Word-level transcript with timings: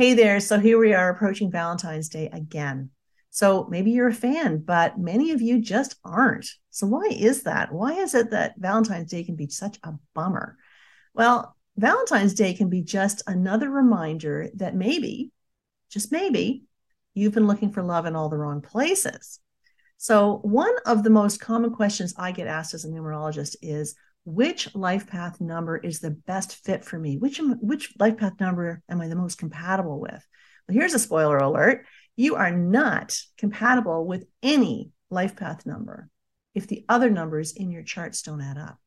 Hey 0.00 0.14
there. 0.14 0.40
So 0.40 0.58
here 0.58 0.78
we 0.78 0.94
are 0.94 1.10
approaching 1.10 1.50
Valentine's 1.50 2.08
Day 2.08 2.30
again. 2.32 2.88
So 3.28 3.66
maybe 3.68 3.90
you're 3.90 4.08
a 4.08 4.14
fan, 4.14 4.62
but 4.64 4.98
many 4.98 5.32
of 5.32 5.42
you 5.42 5.60
just 5.60 5.96
aren't. 6.02 6.48
So 6.70 6.86
why 6.86 7.08
is 7.10 7.42
that? 7.42 7.70
Why 7.70 7.92
is 7.92 8.14
it 8.14 8.30
that 8.30 8.54
Valentine's 8.56 9.10
Day 9.10 9.24
can 9.24 9.36
be 9.36 9.48
such 9.48 9.78
a 9.84 9.92
bummer? 10.14 10.56
Well, 11.12 11.54
Valentine's 11.76 12.32
Day 12.32 12.54
can 12.54 12.70
be 12.70 12.80
just 12.80 13.22
another 13.26 13.68
reminder 13.68 14.48
that 14.54 14.74
maybe, 14.74 15.32
just 15.90 16.10
maybe, 16.10 16.64
you've 17.12 17.34
been 17.34 17.46
looking 17.46 17.70
for 17.70 17.82
love 17.82 18.06
in 18.06 18.16
all 18.16 18.30
the 18.30 18.38
wrong 18.38 18.62
places. 18.62 19.38
So, 19.98 20.38
one 20.38 20.76
of 20.86 21.02
the 21.02 21.10
most 21.10 21.42
common 21.42 21.74
questions 21.74 22.14
I 22.16 22.32
get 22.32 22.46
asked 22.46 22.72
as 22.72 22.86
a 22.86 22.88
numerologist 22.88 23.56
is 23.60 23.96
which 24.24 24.74
life 24.74 25.06
path 25.06 25.40
number 25.40 25.76
is 25.76 26.00
the 26.00 26.10
best 26.10 26.64
fit 26.64 26.84
for 26.84 26.98
me? 26.98 27.16
Which 27.16 27.40
which 27.60 27.94
life 27.98 28.18
path 28.18 28.34
number 28.40 28.82
am 28.88 29.00
I 29.00 29.08
the 29.08 29.16
most 29.16 29.38
compatible 29.38 30.00
with? 30.00 30.26
Well, 30.68 30.74
here's 30.76 30.94
a 30.94 30.98
spoiler 30.98 31.38
alert. 31.38 31.86
You 32.16 32.36
are 32.36 32.50
not 32.50 33.16
compatible 33.38 34.06
with 34.06 34.26
any 34.42 34.90
life 35.10 35.36
path 35.36 35.64
number 35.66 36.08
if 36.54 36.66
the 36.66 36.84
other 36.88 37.10
numbers 37.10 37.52
in 37.52 37.70
your 37.70 37.82
charts 37.82 38.22
don't 38.22 38.42
add 38.42 38.58
up. 38.58 38.78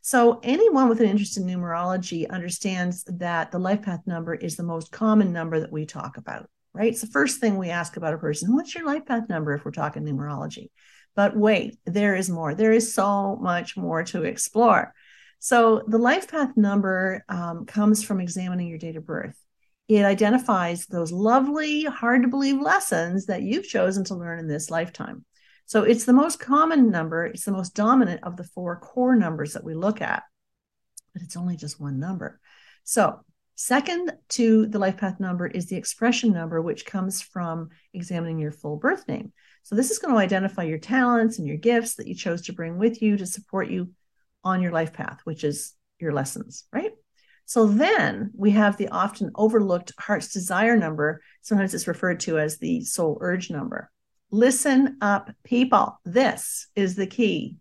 So 0.00 0.40
anyone 0.42 0.88
with 0.88 1.00
an 1.00 1.08
interest 1.08 1.38
in 1.38 1.44
numerology 1.44 2.28
understands 2.28 3.04
that 3.04 3.52
the 3.52 3.58
life 3.58 3.82
path 3.82 4.00
number 4.06 4.34
is 4.34 4.56
the 4.56 4.62
most 4.62 4.92
common 4.92 5.32
number 5.32 5.60
that 5.60 5.72
we 5.72 5.86
talk 5.86 6.18
about, 6.18 6.50
right? 6.74 6.92
It's 6.92 7.00
the 7.00 7.06
first 7.06 7.40
thing 7.40 7.56
we 7.56 7.70
ask 7.70 7.96
about 7.96 8.12
a 8.12 8.18
person. 8.18 8.54
What's 8.54 8.74
your 8.74 8.84
life 8.84 9.06
path 9.06 9.30
number 9.30 9.54
if 9.54 9.64
we're 9.64 9.70
talking 9.70 10.04
numerology? 10.04 10.68
But 11.14 11.36
wait, 11.36 11.78
there 11.84 12.14
is 12.14 12.28
more. 12.28 12.54
There 12.54 12.72
is 12.72 12.92
so 12.92 13.36
much 13.36 13.76
more 13.76 14.02
to 14.04 14.24
explore. 14.24 14.94
So, 15.38 15.82
the 15.86 15.98
life 15.98 16.30
path 16.30 16.56
number 16.56 17.24
um, 17.28 17.66
comes 17.66 18.02
from 18.02 18.20
examining 18.20 18.68
your 18.68 18.78
date 18.78 18.96
of 18.96 19.04
birth. 19.04 19.36
It 19.88 20.04
identifies 20.04 20.86
those 20.86 21.12
lovely, 21.12 21.84
hard 21.84 22.22
to 22.22 22.28
believe 22.28 22.60
lessons 22.60 23.26
that 23.26 23.42
you've 23.42 23.68
chosen 23.68 24.04
to 24.04 24.14
learn 24.14 24.38
in 24.38 24.48
this 24.48 24.70
lifetime. 24.70 25.24
So, 25.66 25.82
it's 25.82 26.04
the 26.04 26.14
most 26.14 26.40
common 26.40 26.90
number, 26.90 27.26
it's 27.26 27.44
the 27.44 27.52
most 27.52 27.74
dominant 27.74 28.24
of 28.24 28.36
the 28.36 28.44
four 28.44 28.80
core 28.80 29.16
numbers 29.16 29.52
that 29.52 29.64
we 29.64 29.74
look 29.74 30.00
at, 30.00 30.22
but 31.12 31.22
it's 31.22 31.36
only 31.36 31.56
just 31.56 31.80
one 31.80 32.00
number. 32.00 32.40
So, 32.84 33.20
Second 33.56 34.12
to 34.30 34.66
the 34.66 34.78
life 34.78 34.96
path 34.96 35.20
number 35.20 35.46
is 35.46 35.66
the 35.66 35.76
expression 35.76 36.32
number, 36.32 36.60
which 36.60 36.86
comes 36.86 37.22
from 37.22 37.70
examining 37.92 38.38
your 38.38 38.50
full 38.50 38.76
birth 38.76 39.06
name. 39.06 39.32
So 39.62 39.74
this 39.74 39.90
is 39.90 39.98
going 39.98 40.12
to 40.12 40.20
identify 40.20 40.64
your 40.64 40.78
talents 40.78 41.38
and 41.38 41.46
your 41.46 41.56
gifts 41.56 41.94
that 41.94 42.06
you 42.08 42.14
chose 42.14 42.42
to 42.42 42.52
bring 42.52 42.78
with 42.78 43.00
you 43.00 43.16
to 43.16 43.26
support 43.26 43.70
you 43.70 43.90
on 44.42 44.60
your 44.60 44.72
life 44.72 44.92
path, 44.92 45.20
which 45.24 45.44
is 45.44 45.74
your 45.98 46.12
lessons, 46.12 46.64
right? 46.72 46.92
So 47.46 47.66
then 47.66 48.30
we 48.36 48.50
have 48.52 48.76
the 48.76 48.88
often 48.88 49.30
overlooked 49.34 49.92
heart's 49.98 50.32
desire 50.32 50.76
number. 50.76 51.22
Sometimes 51.42 51.74
it's 51.74 51.88
referred 51.88 52.20
to 52.20 52.38
as 52.38 52.58
the 52.58 52.82
soul 52.82 53.18
urge 53.20 53.50
number. 53.50 53.90
Listen 54.30 54.96
up, 55.00 55.30
people. 55.44 56.00
This 56.04 56.66
is 56.74 56.96
the 56.96 57.06
key 57.06 57.58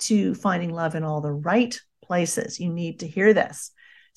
to 0.00 0.34
finding 0.34 0.72
love 0.72 0.94
in 0.94 1.04
all 1.04 1.20
the 1.20 1.32
right 1.32 1.78
places. 2.02 2.58
You 2.58 2.72
need 2.72 3.00
to 3.00 3.06
hear 3.06 3.32
this. 3.32 3.70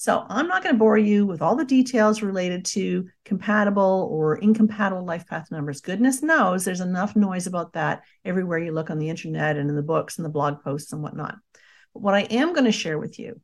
So 0.03 0.25
I'm 0.27 0.49
not 0.49 0.63
going 0.63 0.75
to 0.75 0.79
bore 0.79 0.97
you 0.97 1.25
with 1.25 1.41
all 1.41 1.55
the 1.55 1.63
details 1.63 2.21
related 2.21 2.65
to 2.65 3.07
compatible 3.23 4.09
or 4.11 4.35
incompatible 4.35 5.05
life 5.05 5.25
path 5.25 5.49
numbers. 5.49 5.79
Goodness 5.79 6.21
knows 6.21 6.65
there's 6.65 6.81
enough 6.81 7.15
noise 7.15 7.47
about 7.47 7.71
that 7.71 8.01
everywhere 8.25 8.59
you 8.59 8.73
look 8.73 8.89
on 8.89 8.99
the 8.99 9.07
internet 9.07 9.55
and 9.55 9.69
in 9.69 9.77
the 9.77 9.81
books 9.81 10.17
and 10.17 10.25
the 10.25 10.29
blog 10.29 10.61
posts 10.61 10.91
and 10.91 11.01
whatnot. 11.01 11.37
But 11.93 12.03
what 12.03 12.15
I 12.15 12.23
am 12.23 12.51
going 12.51 12.65
to 12.65 12.71
share 12.73 12.99
with 12.99 13.17
you 13.17 13.39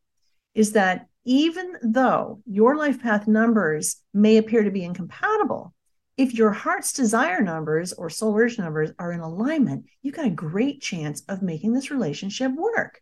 is 0.53 0.73
that 0.73 1.05
even 1.23 1.77
though 1.81 2.41
your 2.45 2.75
life 2.75 3.01
path 3.01 3.25
numbers 3.25 3.95
may 4.13 4.35
appear 4.35 4.63
to 4.63 4.71
be 4.71 4.83
incompatible, 4.83 5.73
if 6.17 6.33
your 6.33 6.51
heart's 6.51 6.91
desire 6.91 7.39
numbers 7.39 7.93
or 7.93 8.09
soul 8.09 8.35
urge 8.35 8.59
numbers 8.59 8.91
are 8.99 9.13
in 9.13 9.21
alignment, 9.21 9.85
you've 10.01 10.15
got 10.15 10.25
a 10.25 10.29
great 10.29 10.81
chance 10.81 11.21
of 11.29 11.41
making 11.41 11.71
this 11.71 11.89
relationship 11.89 12.51
work. 12.51 13.01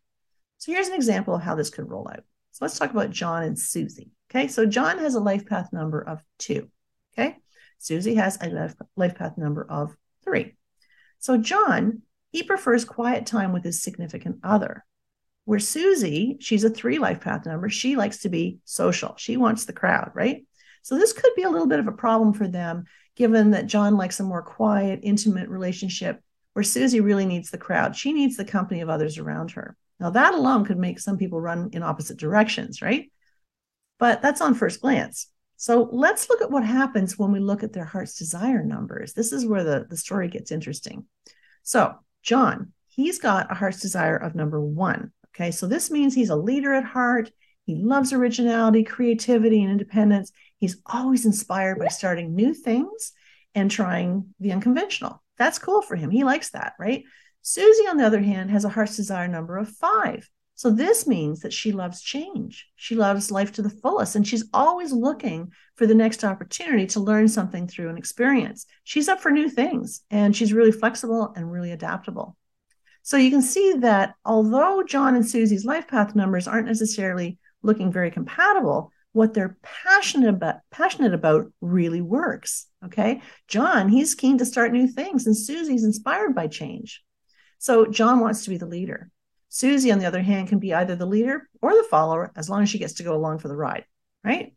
So 0.60 0.72
here's 0.74 0.90
an 0.90 0.94
example 0.94 1.34
of 1.34 1.42
how 1.42 1.56
this 1.56 1.72
could 1.72 1.90
roll 1.90 2.08
out. 2.08 2.24
So 2.58 2.66
let's 2.66 2.80
talk 2.80 2.90
about 2.90 3.12
John 3.12 3.44
and 3.44 3.60
Susie. 3.60 4.10
Okay, 4.32 4.48
so 4.48 4.66
John 4.66 4.98
has 4.98 5.14
a 5.14 5.20
life 5.20 5.46
path 5.46 5.70
number 5.72 6.02
of 6.02 6.24
two. 6.40 6.72
Okay, 7.14 7.36
Susie 7.78 8.16
has 8.16 8.40
a 8.42 8.50
life, 8.50 8.74
life 8.96 9.14
path 9.14 9.38
number 9.38 9.64
of 9.70 9.96
three. 10.24 10.56
So 11.20 11.38
John, 11.38 12.02
he 12.32 12.42
prefers 12.42 12.84
quiet 12.84 13.28
time 13.28 13.54
with 13.54 13.64
his 13.64 13.84
significant 13.84 14.38
other. 14.44 14.84
Where 15.46 15.60
Susie, 15.60 16.38
she's 16.40 16.64
a 16.64 16.72
three 16.72 16.98
life 16.98 17.22
path 17.22 17.46
number, 17.46 17.70
she 17.70 17.96
likes 17.96 18.22
to 18.22 18.30
be 18.30 18.58
social. 18.66 19.14
She 19.18 19.38
wants 19.38 19.66
the 19.66 19.74
crowd, 19.74 20.10
right? 20.16 20.44
So 20.82 20.98
this 20.98 21.14
could 21.14 21.36
be 21.36 21.44
a 21.44 21.52
little 21.52 21.68
bit 21.68 21.80
of 21.80 21.88
a 21.88 21.92
problem 21.92 22.34
for 22.34 22.48
them, 22.48 22.86
given 23.16 23.52
that 23.52 23.68
John 23.68 23.98
likes 23.98 24.20
a 24.20 24.24
more 24.24 24.42
quiet, 24.42 25.02
intimate 25.04 25.50
relationship, 25.50 26.24
where 26.54 26.64
Susie 26.64 27.02
really 27.02 27.28
needs 27.28 27.52
the 27.52 27.60
crowd. 27.60 27.96
She 27.96 28.14
needs 28.14 28.36
the 28.36 28.46
company 28.46 28.82
of 28.82 28.90
others 28.90 29.20
around 29.20 29.52
her. 29.52 29.78
Now, 30.00 30.12
that 30.12 30.34
alone 30.34 30.66
could 30.66 30.78
make 30.78 31.00
some 31.00 31.18
people 31.18 31.42
run 31.42 31.70
in 31.74 31.84
opposite 31.84 32.18
directions, 32.18 32.82
right? 32.82 33.12
But 34.00 34.22
that's 34.22 34.42
on 34.42 34.54
first 34.54 34.82
glance. 34.82 35.28
So 35.56 35.90
let's 35.92 36.30
look 36.30 36.42
at 36.42 36.52
what 36.52 36.64
happens 36.64 37.18
when 37.18 37.32
we 37.32 37.40
look 37.40 37.64
at 37.64 37.74
their 37.74 37.86
heart's 37.86 38.18
desire 38.18 38.64
numbers. 38.64 39.14
This 39.14 39.32
is 39.32 39.46
where 39.46 39.64
the, 39.64 39.88
the 39.90 39.98
story 39.98 40.28
gets 40.28 40.52
interesting. 40.52 41.06
So, 41.64 41.96
John, 42.22 42.74
he's 42.86 43.18
got 43.18 43.52
a 43.52 43.56
heart's 43.56 43.82
desire 43.82 44.18
of 44.18 44.36
number 44.36 44.62
one. 44.62 45.12
Okay, 45.36 45.52
so 45.52 45.68
this 45.68 45.90
means 45.90 46.14
he's 46.14 46.30
a 46.30 46.36
leader 46.36 46.74
at 46.74 46.84
heart. 46.84 47.32
He 47.66 47.76
loves 47.76 48.14
originality, 48.14 48.84
creativity, 48.84 49.62
and 49.62 49.72
independence. 49.72 50.32
He's 50.58 50.78
always 50.86 51.26
inspired 51.26 51.80
by 51.80 51.88
starting 51.88 52.36
new 52.36 52.54
things 52.54 53.14
and 53.54 53.70
trying 53.70 54.34
the 54.40 54.52
unconventional. 54.52 55.24
That's 55.38 55.60
cool 55.60 55.82
for 55.82 55.96
him. 55.96 56.10
He 56.10 56.24
likes 56.24 56.52
that, 56.52 56.74
right? 56.80 57.04
Susie, 57.50 57.88
on 57.88 57.96
the 57.96 58.06
other 58.06 58.20
hand, 58.20 58.52
has 58.52 58.66
a 58.66 58.70
heart's 58.70 58.98
desire 58.98 59.30
number 59.30 59.58
of 59.58 59.70
five. 59.70 60.30
So 60.56 60.70
this 60.70 61.08
means 61.08 61.40
that 61.40 61.54
she 61.54 61.72
loves 61.72 62.02
change. 62.02 62.68
She 62.76 62.94
loves 62.94 63.32
life 63.32 63.54
to 63.54 63.62
the 63.62 63.70
fullest, 63.70 64.18
and 64.18 64.28
she's 64.28 64.50
always 64.54 64.92
looking 64.92 65.54
for 65.76 65.88
the 65.88 65.96
next 65.96 66.26
opportunity 66.26 66.86
to 66.88 67.00
learn 67.00 67.30
something 67.30 67.66
through 67.66 67.88
an 67.88 67.98
experience. 67.98 68.66
She's 68.84 69.08
up 69.08 69.22
for 69.22 69.32
new 69.32 69.48
things, 69.48 70.02
and 70.12 70.36
she's 70.36 70.52
really 70.52 70.74
flexible 70.74 71.32
and 71.38 71.50
really 71.50 71.72
adaptable. 71.72 72.36
So 73.02 73.16
you 73.16 73.30
can 73.30 73.42
see 73.42 73.76
that 73.78 74.16
although 74.26 74.84
John 74.84 75.16
and 75.16 75.26
Susie's 75.26 75.64
life 75.64 75.88
path 75.88 76.16
numbers 76.16 76.50
aren't 76.50 76.68
necessarily 76.68 77.38
looking 77.62 77.94
very 77.94 78.12
compatible, 78.12 78.92
what 79.14 79.34
they're 79.34 79.58
passionate 79.64 80.28
about 80.28 80.58
passionate 80.70 81.14
about 81.14 81.50
really 81.62 82.02
works. 82.02 82.68
Okay. 82.84 83.22
John, 83.48 83.88
he's 83.88 84.16
keen 84.16 84.38
to 84.40 84.46
start 84.46 84.74
new 84.74 84.90
things, 84.90 85.26
and 85.26 85.38
Susie's 85.38 85.86
inspired 85.86 86.36
by 86.36 86.48
change. 86.48 87.06
So 87.58 87.86
John 87.86 88.20
wants 88.20 88.44
to 88.44 88.50
be 88.50 88.58
the 88.58 88.66
leader. 88.66 89.10
Susie, 89.50 89.92
on 89.92 90.00
the 90.00 90.06
other 90.06 90.22
hand, 90.22 90.50
can 90.50 90.60
be 90.60 90.74
either 90.74 90.96
the 90.96 91.06
leader 91.06 91.50
or 91.62 91.72
the 91.72 91.88
follower 91.90 92.32
as 92.36 92.50
long 92.50 92.64
as 92.64 92.70
she 92.70 92.80
gets 92.80 92.94
to 92.96 93.04
go 93.04 93.16
along 93.16 93.40
for 93.40 93.48
the 93.48 93.56
ride, 93.56 93.86
right? 94.24 94.54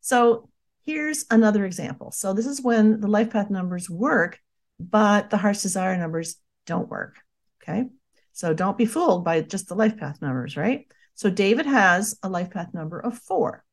So 0.00 0.48
here's 0.84 1.26
another 1.30 1.64
example. 1.64 2.10
So 2.10 2.32
this 2.32 2.46
is 2.46 2.62
when 2.62 3.00
the 3.00 3.06
life 3.06 3.30
path 3.30 3.50
numbers 3.50 3.90
work, 3.90 4.38
but 4.78 5.30
the 5.30 5.36
heart's 5.36 5.62
desire 5.62 5.96
numbers 5.96 6.36
don't 6.66 6.88
work. 6.88 7.18
Okay. 7.62 7.88
So 8.32 8.54
don't 8.54 8.78
be 8.78 8.86
fooled 8.86 9.24
by 9.24 9.42
just 9.42 9.68
the 9.68 9.74
life 9.74 9.98
path 9.98 10.22
numbers, 10.22 10.56
right? 10.56 10.90
So 11.14 11.28
David 11.28 11.66
has 11.66 12.18
a 12.22 12.28
life 12.30 12.50
path 12.50 12.72
number 12.72 12.98
of 12.98 13.18
four. 13.18 13.64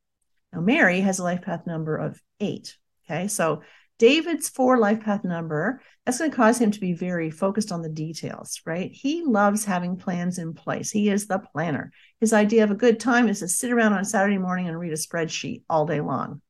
Now 0.52 0.60
Mary 0.60 1.00
has 1.00 1.18
a 1.18 1.24
life 1.24 1.42
path 1.42 1.66
number 1.66 1.96
of 1.96 2.20
eight. 2.40 2.76
Okay. 3.06 3.28
So 3.28 3.62
David's 3.98 4.48
four 4.48 4.78
life 4.78 5.00
path 5.00 5.24
number, 5.24 5.80
that's 6.04 6.18
going 6.18 6.30
to 6.30 6.36
cause 6.36 6.60
him 6.60 6.70
to 6.70 6.80
be 6.80 6.92
very 6.92 7.30
focused 7.30 7.72
on 7.72 7.82
the 7.82 7.88
details, 7.88 8.60
right? 8.64 8.90
He 8.92 9.24
loves 9.24 9.64
having 9.64 9.96
plans 9.96 10.38
in 10.38 10.54
place. 10.54 10.90
He 10.90 11.08
is 11.08 11.26
the 11.26 11.38
planner. 11.38 11.92
His 12.20 12.32
idea 12.32 12.64
of 12.64 12.70
a 12.70 12.76
good 12.76 13.00
time 13.00 13.28
is 13.28 13.40
to 13.40 13.48
sit 13.48 13.72
around 13.72 13.92
on 13.92 14.04
Saturday 14.04 14.38
morning 14.38 14.68
and 14.68 14.78
read 14.78 14.92
a 14.92 14.96
spreadsheet 14.96 15.62
all 15.68 15.84
day 15.84 16.00
long, 16.00 16.40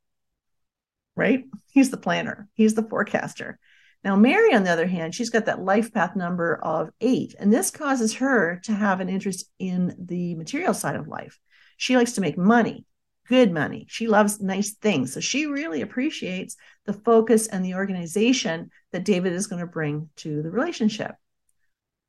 right? 1.16 1.44
He's 1.72 1.90
the 1.90 1.96
planner, 1.96 2.48
he's 2.52 2.74
the 2.74 2.82
forecaster. 2.82 3.58
Now, 4.04 4.14
Mary, 4.14 4.54
on 4.54 4.62
the 4.62 4.70
other 4.70 4.86
hand, 4.86 5.14
she's 5.14 5.30
got 5.30 5.46
that 5.46 5.64
life 5.64 5.92
path 5.92 6.14
number 6.14 6.54
of 6.62 6.90
eight, 7.00 7.34
and 7.38 7.52
this 7.52 7.70
causes 7.70 8.14
her 8.14 8.60
to 8.64 8.72
have 8.72 9.00
an 9.00 9.08
interest 9.08 9.50
in 9.58 9.94
the 9.98 10.36
material 10.36 10.72
side 10.72 10.94
of 10.94 11.08
life. 11.08 11.40
She 11.76 11.96
likes 11.96 12.12
to 12.12 12.20
make 12.20 12.38
money 12.38 12.84
good 13.28 13.52
money. 13.52 13.86
She 13.88 14.08
loves 14.08 14.40
nice 14.40 14.72
things. 14.72 15.12
So 15.12 15.20
she 15.20 15.46
really 15.46 15.82
appreciates 15.82 16.56
the 16.86 16.92
focus 16.94 17.46
and 17.46 17.64
the 17.64 17.74
organization 17.74 18.70
that 18.92 19.04
David 19.04 19.34
is 19.34 19.46
going 19.46 19.60
to 19.60 19.66
bring 19.66 20.08
to 20.16 20.42
the 20.42 20.50
relationship. 20.50 21.14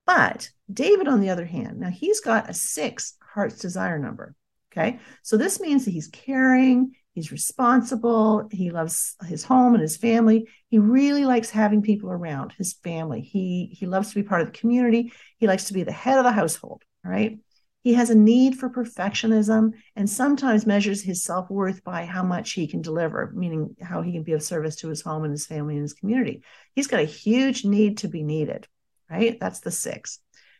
But 0.05 0.49
David, 0.71 1.07
on 1.07 1.19
the 1.19 1.29
other 1.29 1.45
hand, 1.45 1.79
now 1.79 1.89
he's 1.89 2.21
got 2.21 2.49
a 2.49 2.53
six 2.53 3.15
heart's 3.21 3.59
desire 3.59 3.99
number. 3.99 4.33
Okay. 4.71 4.99
So 5.23 5.35
this 5.35 5.59
means 5.59 5.85
that 5.85 5.91
he's 5.91 6.07
caring, 6.07 6.93
he's 7.13 7.31
responsible, 7.31 8.47
he 8.51 8.69
loves 8.69 9.15
his 9.27 9.43
home 9.43 9.73
and 9.73 9.81
his 9.81 9.97
family. 9.97 10.47
He 10.69 10.79
really 10.79 11.25
likes 11.25 11.49
having 11.49 11.81
people 11.81 12.11
around 12.11 12.53
his 12.57 12.73
family. 12.73 13.21
He 13.21 13.75
he 13.77 13.87
loves 13.87 14.09
to 14.09 14.15
be 14.15 14.23
part 14.23 14.41
of 14.41 14.47
the 14.47 14.57
community. 14.57 15.11
He 15.37 15.47
likes 15.47 15.65
to 15.65 15.73
be 15.73 15.83
the 15.83 15.91
head 15.91 16.17
of 16.17 16.23
the 16.23 16.31
household. 16.31 16.83
All 17.03 17.11
right. 17.11 17.39
He 17.81 17.93
has 17.93 18.09
a 18.09 18.15
need 18.15 18.57
for 18.57 18.69
perfectionism 18.69 19.71
and 19.95 20.09
sometimes 20.09 20.65
measures 20.65 21.01
his 21.01 21.23
self 21.23 21.49
worth 21.49 21.83
by 21.83 22.05
how 22.05 22.23
much 22.23 22.51
he 22.51 22.67
can 22.67 22.81
deliver, 22.81 23.31
meaning 23.33 23.75
how 23.81 24.01
he 24.01 24.11
can 24.11 24.23
be 24.23 24.33
of 24.33 24.43
service 24.43 24.75
to 24.77 24.89
his 24.89 25.01
home 25.01 25.23
and 25.23 25.31
his 25.31 25.45
family 25.45 25.75
and 25.75 25.83
his 25.83 25.93
community. 25.93 26.43
He's 26.75 26.87
got 26.87 26.99
a 26.99 27.05
huge 27.05 27.63
need 27.63 27.99
to 27.99 28.09
be 28.09 28.21
needed, 28.21 28.67
right? 29.09 29.39
That's 29.39 29.61
the 29.61 29.71
six. 29.71 30.19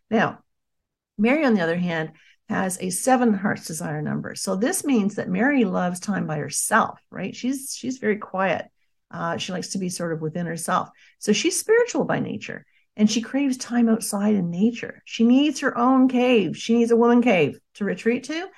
Now, 0.10 0.40
Mary, 1.18 1.44
on 1.44 1.54
the 1.54 1.62
other 1.62 1.78
hand, 1.78 2.14
has 2.48 2.78
a 2.80 2.90
seven 2.90 3.34
heart's 3.34 3.68
desire 3.68 4.02
number. 4.02 4.34
So 4.36 4.56
this 4.56 4.86
means 4.86 5.16
that 5.16 5.30
Mary 5.30 5.66
loves 5.66 6.00
time 6.00 6.26
by 6.26 6.38
herself, 6.38 7.00
right? 7.12 7.36
She's 7.36 7.76
she's 7.78 7.98
very 7.98 8.18
quiet. 8.18 8.66
Uh, 9.12 9.38
she 9.38 9.52
likes 9.52 9.70
to 9.70 9.78
be 9.78 9.90
sort 9.90 10.14
of 10.14 10.22
within 10.22 10.46
herself. 10.46 10.90
So 11.20 11.34
she's 11.34 11.60
spiritual 11.60 12.06
by 12.06 12.20
nature 12.20 12.66
and 13.00 13.10
she 13.10 13.22
craves 13.22 13.56
time 13.56 13.88
outside 13.88 14.36
in 14.36 14.52
nature. 14.52 15.02
She 15.06 15.24
needs 15.24 15.62
her 15.62 15.76
own 15.78 16.10
cave. 16.10 16.58
She 16.58 16.76
needs 16.76 16.92
a 16.92 16.98
woman 16.98 17.22
cave 17.22 17.58
to 17.76 17.86
retreat 17.86 18.26
to. 18.26 18.50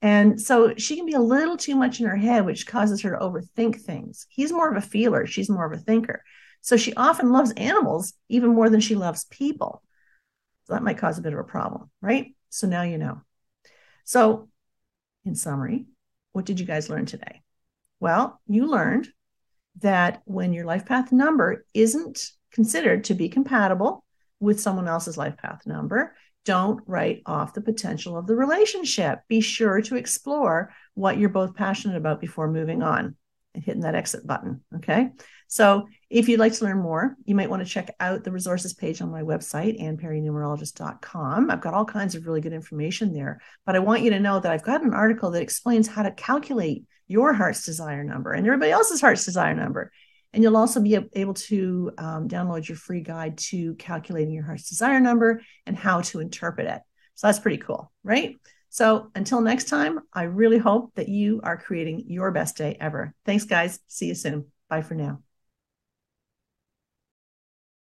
And 0.00 0.40
so 0.40 0.74
she 0.76 0.96
can 0.96 1.04
be 1.04 1.12
a 1.12 1.20
little 1.20 1.58
too 1.58 1.76
much 1.76 2.00
in 2.00 2.06
her 2.06 2.16
head, 2.16 2.46
which 2.46 2.66
causes 2.66 3.02
her 3.02 3.10
to 3.10 3.18
overthink 3.18 3.78
things. 3.78 4.26
He's 4.30 4.52
more 4.52 4.70
of 4.70 4.82
a 4.82 4.86
feeler, 4.86 5.26
she's 5.26 5.50
more 5.50 5.70
of 5.70 5.78
a 5.78 5.82
thinker. 5.82 6.24
So 6.62 6.78
she 6.78 6.94
often 6.94 7.30
loves 7.30 7.52
animals 7.58 8.14
even 8.30 8.54
more 8.54 8.70
than 8.70 8.80
she 8.80 8.94
loves 8.94 9.24
people. 9.26 9.82
So 10.64 10.72
that 10.72 10.82
might 10.82 10.96
cause 10.96 11.18
a 11.18 11.22
bit 11.22 11.34
of 11.34 11.38
a 11.38 11.44
problem, 11.44 11.90
right? 12.00 12.34
So 12.48 12.66
now 12.66 12.82
you 12.82 12.96
know. 12.96 13.20
So, 14.04 14.48
in 15.26 15.34
summary, 15.34 15.84
what 16.32 16.46
did 16.46 16.58
you 16.58 16.64
guys 16.64 16.88
learn 16.88 17.04
today? 17.04 17.42
Well, 18.00 18.40
you 18.46 18.66
learned 18.66 19.08
that 19.80 20.22
when 20.24 20.54
your 20.54 20.64
life 20.64 20.86
path 20.86 21.12
number 21.12 21.66
isn't 21.74 22.32
considered 22.52 23.04
to 23.04 23.14
be 23.14 23.28
compatible 23.28 24.04
with 24.40 24.60
someone 24.60 24.88
else's 24.88 25.18
life 25.18 25.36
path 25.36 25.66
number, 25.66 26.14
don't 26.44 26.82
write 26.86 27.22
off 27.26 27.54
the 27.54 27.60
potential 27.60 28.16
of 28.16 28.26
the 28.26 28.34
relationship. 28.34 29.20
Be 29.28 29.40
sure 29.40 29.82
to 29.82 29.96
explore 29.96 30.72
what 30.94 31.18
you're 31.18 31.28
both 31.28 31.54
passionate 31.54 31.96
about 31.96 32.20
before 32.20 32.50
moving 32.50 32.82
on 32.82 33.16
and 33.54 33.64
hitting 33.64 33.82
that 33.82 33.94
exit 33.94 34.26
button. 34.26 34.62
Okay. 34.76 35.10
So 35.48 35.88
if 36.08 36.28
you'd 36.28 36.40
like 36.40 36.54
to 36.54 36.64
learn 36.64 36.78
more, 36.78 37.16
you 37.24 37.34
might 37.34 37.50
want 37.50 37.62
to 37.62 37.68
check 37.68 37.94
out 38.00 38.24
the 38.24 38.32
resources 38.32 38.72
page 38.72 39.02
on 39.02 39.10
my 39.10 39.22
website, 39.22 39.80
anneperrynumerologist.com. 39.82 41.50
I've 41.50 41.60
got 41.60 41.74
all 41.74 41.84
kinds 41.84 42.14
of 42.14 42.24
really 42.24 42.40
good 42.40 42.52
information 42.52 43.12
there. 43.12 43.40
But 43.66 43.76
I 43.76 43.80
want 43.80 44.02
you 44.02 44.10
to 44.10 44.20
know 44.20 44.40
that 44.40 44.52
I've 44.52 44.62
got 44.62 44.82
an 44.82 44.94
article 44.94 45.32
that 45.32 45.42
explains 45.42 45.88
how 45.88 46.04
to 46.04 46.12
calculate 46.12 46.84
your 47.06 47.32
heart's 47.32 47.66
desire 47.66 48.04
number 48.04 48.32
and 48.32 48.46
everybody 48.46 48.70
else's 48.70 49.00
heart's 49.00 49.24
desire 49.24 49.54
number. 49.54 49.90
And 50.32 50.42
you'll 50.42 50.56
also 50.56 50.80
be 50.80 50.98
able 51.14 51.34
to 51.34 51.92
um, 51.98 52.28
download 52.28 52.68
your 52.68 52.76
free 52.76 53.00
guide 53.00 53.38
to 53.38 53.74
calculating 53.74 54.32
your 54.32 54.44
heart's 54.44 54.68
desire 54.68 55.00
number 55.00 55.42
and 55.66 55.76
how 55.76 56.02
to 56.02 56.20
interpret 56.20 56.66
it. 56.68 56.80
So 57.14 57.26
that's 57.26 57.40
pretty 57.40 57.58
cool, 57.58 57.92
right? 58.04 58.36
So 58.68 59.10
until 59.14 59.40
next 59.40 59.68
time, 59.68 59.98
I 60.12 60.22
really 60.24 60.58
hope 60.58 60.94
that 60.94 61.08
you 61.08 61.40
are 61.42 61.56
creating 61.56 62.04
your 62.06 62.30
best 62.30 62.56
day 62.56 62.76
ever. 62.80 63.12
Thanks, 63.26 63.44
guys. 63.44 63.80
See 63.88 64.06
you 64.06 64.14
soon. 64.14 64.46
Bye 64.68 64.82
for 64.82 64.94
now. 64.94 65.20